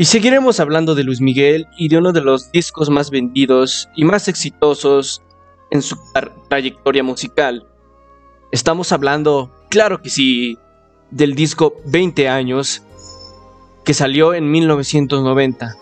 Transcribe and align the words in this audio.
Y 0.00 0.06
seguiremos 0.06 0.60
hablando 0.60 0.94
de 0.94 1.04
Luis 1.04 1.20
Miguel 1.20 1.66
y 1.76 1.88
de 1.88 1.98
uno 1.98 2.12
de 2.12 2.22
los 2.22 2.50
discos 2.52 2.88
más 2.88 3.10
vendidos 3.10 3.86
y 3.94 4.04
más 4.04 4.28
exitosos 4.28 5.20
en 5.70 5.82
su 5.82 5.94
trayectoria 6.48 7.02
musical. 7.02 7.66
Estamos 8.50 8.92
hablando, 8.92 9.52
claro 9.68 10.00
que 10.00 10.08
sí, 10.08 10.56
del 11.10 11.34
disco 11.34 11.74
20 11.84 12.30
años 12.30 12.82
que 13.84 13.92
salió 13.92 14.32
en 14.32 14.50
1990. 14.50 15.76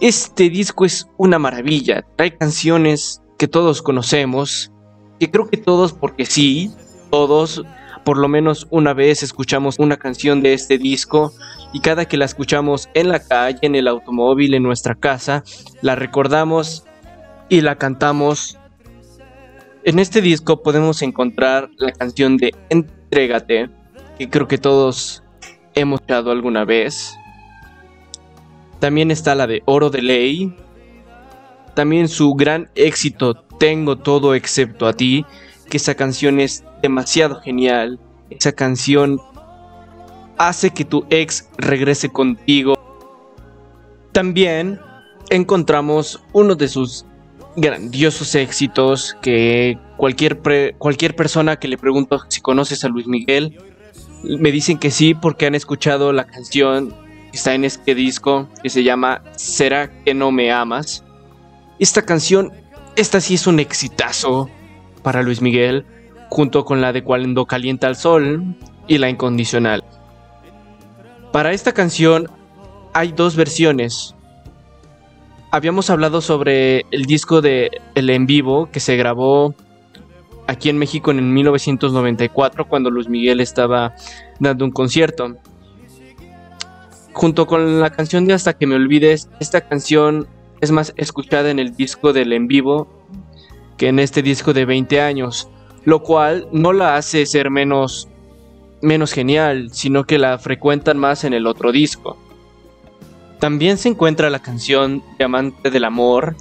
Este 0.00 0.48
disco 0.48 0.84
es 0.84 1.08
una 1.16 1.40
maravilla, 1.40 2.06
trae 2.14 2.38
canciones 2.38 3.20
que 3.36 3.48
todos 3.48 3.82
conocemos, 3.82 4.70
que 5.18 5.28
creo 5.28 5.48
que 5.48 5.56
todos, 5.56 5.92
porque 5.92 6.24
sí, 6.24 6.70
todos, 7.10 7.64
por 8.06 8.18
lo 8.18 8.28
menos 8.28 8.68
una 8.70 8.94
vez 8.94 9.24
escuchamos 9.24 9.80
una 9.80 9.96
canción 9.96 10.40
de 10.40 10.54
este 10.54 10.78
disco 10.78 11.32
y 11.72 11.80
cada 11.80 12.04
que 12.04 12.16
la 12.16 12.24
escuchamos 12.24 12.88
en 12.94 13.08
la 13.08 13.18
calle, 13.18 13.58
en 13.62 13.74
el 13.74 13.88
automóvil, 13.88 14.54
en 14.54 14.62
nuestra 14.62 14.94
casa, 14.94 15.42
la 15.82 15.96
recordamos 15.96 16.84
y 17.48 17.62
la 17.62 17.74
cantamos. 17.74 18.60
En 19.82 19.98
este 19.98 20.20
disco 20.20 20.62
podemos 20.62 21.02
encontrar 21.02 21.68
la 21.78 21.90
canción 21.90 22.36
de 22.36 22.54
Entrégate, 22.68 23.70
que 24.16 24.30
creo 24.30 24.46
que 24.46 24.58
todos 24.58 25.24
hemos 25.74 25.98
escuchado 25.98 26.30
alguna 26.30 26.64
vez. 26.64 27.12
También 28.78 29.10
está 29.10 29.34
la 29.34 29.48
de 29.48 29.64
Oro 29.64 29.90
de 29.90 30.02
Ley. 30.02 30.56
También 31.74 32.06
su 32.06 32.34
gran 32.34 32.70
éxito 32.76 33.34
Tengo 33.58 33.96
todo 33.96 34.36
excepto 34.36 34.86
a 34.86 34.92
ti, 34.92 35.24
que 35.68 35.78
esa 35.78 35.96
canción 35.96 36.38
es 36.38 36.62
demasiado 36.86 37.40
genial. 37.40 37.98
Esa 38.30 38.52
canción 38.52 39.20
hace 40.38 40.70
que 40.70 40.84
tu 40.84 41.04
ex 41.10 41.48
regrese 41.58 42.08
contigo. 42.08 42.74
También 44.12 44.80
encontramos 45.30 46.22
uno 46.32 46.54
de 46.54 46.68
sus 46.68 47.04
grandiosos 47.56 48.34
éxitos 48.34 49.16
que 49.20 49.78
cualquier, 49.96 50.40
cualquier 50.78 51.16
persona 51.16 51.56
que 51.56 51.68
le 51.68 51.76
pregunto 51.76 52.20
si 52.28 52.40
conoces 52.40 52.84
a 52.84 52.88
Luis 52.88 53.06
Miguel 53.06 53.58
me 54.22 54.52
dicen 54.52 54.78
que 54.78 54.90
sí 54.90 55.14
porque 55.14 55.46
han 55.46 55.54
escuchado 55.54 56.12
la 56.12 56.24
canción 56.24 56.94
está 57.32 57.54
en 57.54 57.64
este 57.64 57.94
disco 57.94 58.48
que 58.62 58.70
se 58.70 58.82
llama 58.82 59.22
¿Será 59.36 59.90
que 60.04 60.14
no 60.14 60.30
me 60.32 60.52
amas? 60.52 61.02
Esta 61.78 62.02
canción, 62.02 62.52
esta 62.96 63.20
sí 63.20 63.34
es 63.34 63.46
un 63.46 63.58
exitazo 63.58 64.48
para 65.02 65.22
Luis 65.22 65.42
Miguel, 65.42 65.84
junto 66.28 66.64
con 66.64 66.80
la 66.80 66.92
de 66.92 67.02
Cuando 67.02 67.46
calienta 67.46 67.88
el 67.88 67.96
sol 67.96 68.56
y 68.86 68.98
la 68.98 69.08
incondicional. 69.08 69.84
Para 71.32 71.52
esta 71.52 71.72
canción 71.72 72.28
hay 72.92 73.12
dos 73.12 73.36
versiones. 73.36 74.14
Habíamos 75.50 75.90
hablado 75.90 76.20
sobre 76.20 76.86
el 76.90 77.04
disco 77.04 77.40
de 77.40 77.70
El 77.94 78.10
en 78.10 78.26
vivo 78.26 78.68
que 78.70 78.80
se 78.80 78.96
grabó 78.96 79.54
aquí 80.46 80.68
en 80.68 80.78
México 80.78 81.10
en 81.10 81.32
1994 81.32 82.68
cuando 82.68 82.90
Luis 82.90 83.08
Miguel 83.08 83.40
estaba 83.40 83.94
dando 84.38 84.64
un 84.64 84.70
concierto 84.70 85.36
junto 87.16 87.46
con 87.46 87.80
la 87.80 87.88
canción 87.88 88.26
de 88.26 88.34
Hasta 88.34 88.52
que 88.52 88.66
me 88.66 88.74
olvides, 88.74 89.30
esta 89.40 89.62
canción 89.62 90.28
es 90.60 90.70
más 90.70 90.92
escuchada 90.96 91.50
en 91.50 91.58
el 91.58 91.74
disco 91.74 92.12
del 92.12 92.30
en 92.34 92.46
vivo 92.46 92.88
que 93.78 93.88
en 93.88 93.98
este 93.98 94.20
disco 94.20 94.52
de 94.52 94.66
20 94.66 95.00
años, 95.00 95.48
lo 95.86 96.02
cual 96.02 96.48
no 96.52 96.74
la 96.74 96.96
hace 96.96 97.24
ser 97.24 97.48
menos 97.48 98.08
menos 98.82 99.12
genial, 99.12 99.70
sino 99.72 100.04
que 100.04 100.18
la 100.18 100.36
frecuentan 100.36 100.98
más 100.98 101.24
en 101.24 101.32
el 101.32 101.46
otro 101.46 101.72
disco. 101.72 102.18
También 103.38 103.78
se 103.78 103.88
encuentra 103.88 104.28
la 104.28 104.40
canción 104.40 105.02
Diamante 105.16 105.70
del 105.70 105.84
Amor, 105.84 106.36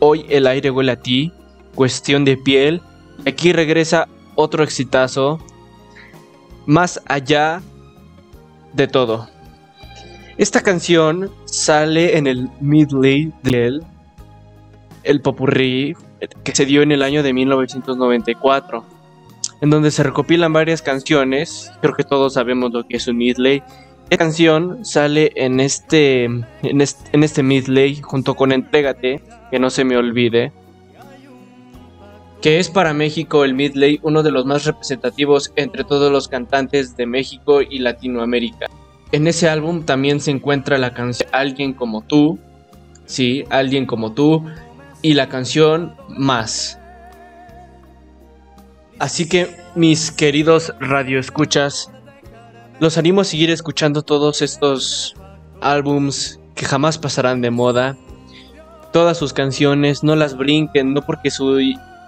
Hoy 0.00 0.26
el 0.28 0.46
aire 0.46 0.70
huele 0.70 0.92
a 0.92 1.00
ti, 1.00 1.32
Cuestión 1.74 2.24
de 2.24 2.36
piel, 2.36 2.82
aquí 3.26 3.52
regresa 3.52 4.08
otro 4.34 4.64
exitazo, 4.64 5.38
Más 6.66 7.00
allá 7.06 7.62
de 8.72 8.88
todo. 8.88 9.28
Esta 10.36 10.60
canción 10.62 11.30
sale 11.44 12.18
en 12.18 12.26
el 12.26 12.50
midley 12.60 13.32
de 13.42 13.80
el 15.04 15.20
popurrí 15.20 15.94
que 16.42 16.54
se 16.54 16.66
dio 16.66 16.82
en 16.82 16.92
el 16.92 17.02
año 17.02 17.22
de 17.22 17.32
1994, 17.32 18.84
en 19.60 19.70
donde 19.70 19.90
se 19.90 20.02
recopilan 20.02 20.52
varias 20.52 20.82
canciones. 20.82 21.70
Creo 21.80 21.94
que 21.94 22.04
todos 22.04 22.34
sabemos 22.34 22.72
lo 22.72 22.86
que 22.86 22.96
es 22.96 23.06
un 23.08 23.18
midley. 23.18 23.62
Esta 24.04 24.18
canción 24.18 24.84
sale 24.84 25.32
en 25.34 25.60
este, 25.60 26.24
en 26.24 26.80
este, 26.80 27.40
en 27.40 27.46
midley 27.46 27.96
junto 28.02 28.34
con 28.34 28.52
Entrégate, 28.52 29.22
que 29.50 29.58
no 29.58 29.70
se 29.70 29.84
me 29.84 29.96
olvide, 29.96 30.52
que 32.44 32.58
es 32.58 32.68
para 32.68 32.92
México 32.92 33.42
el 33.42 33.54
midley 33.54 34.00
uno 34.02 34.22
de 34.22 34.30
los 34.30 34.44
más 34.44 34.66
representativos 34.66 35.50
entre 35.56 35.82
todos 35.82 36.12
los 36.12 36.28
cantantes 36.28 36.94
de 36.94 37.06
México 37.06 37.62
y 37.62 37.78
Latinoamérica. 37.78 38.66
En 39.12 39.26
ese 39.26 39.48
álbum 39.48 39.84
también 39.84 40.20
se 40.20 40.30
encuentra 40.30 40.76
la 40.76 40.92
canción 40.92 41.30
Alguien 41.32 41.72
como 41.72 42.02
tú, 42.02 42.38
sí, 43.06 43.44
Alguien 43.48 43.86
como 43.86 44.12
tú, 44.12 44.44
y 45.04 45.12
la 45.12 45.28
canción 45.28 45.94
Más. 46.08 46.78
Así 48.98 49.28
que, 49.28 49.54
mis 49.74 50.10
queridos 50.10 50.72
radioescuchas, 50.80 51.90
los 52.80 52.96
animo 52.96 53.20
a 53.20 53.24
seguir 53.24 53.50
escuchando 53.50 54.00
todos 54.00 54.40
estos 54.40 55.14
álbums 55.60 56.40
que 56.54 56.64
jamás 56.64 56.96
pasarán 56.96 57.42
de 57.42 57.50
moda. 57.50 57.98
Todas 58.94 59.18
sus 59.18 59.34
canciones, 59.34 60.02
no 60.02 60.16
las 60.16 60.38
brinquen, 60.38 60.94
no 60.94 61.02
porque 61.02 61.30
su, 61.30 61.60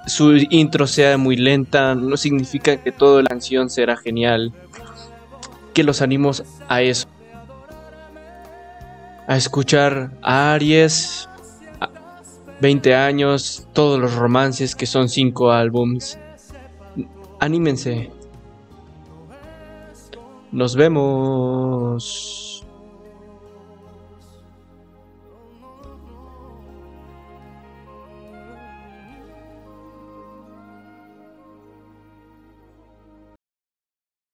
su 0.06 0.36
intro 0.48 0.86
sea 0.86 1.18
muy 1.18 1.36
lenta, 1.36 1.94
no 1.94 2.16
significa 2.16 2.82
que 2.82 2.92
toda 2.92 3.22
la 3.22 3.28
canción 3.28 3.68
será 3.68 3.98
genial 3.98 4.54
que 5.74 5.84
los 5.84 6.00
animos 6.00 6.44
a 6.66 6.80
eso. 6.80 7.06
A 9.28 9.36
escuchar 9.36 10.12
a 10.22 10.54
Aries, 10.54 11.28
20 12.60 12.94
años, 12.94 13.68
todos 13.72 13.98
los 14.00 14.14
romances 14.14 14.74
que 14.74 14.86
son 14.86 15.08
5 15.08 15.52
álbums. 15.52 16.18
Anímense. 17.38 18.10
Nos 20.52 20.74
vemos. 20.76 22.45